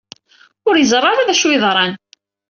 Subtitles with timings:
[0.67, 1.93] Ur yeẓri ara d acu ay yeḍran.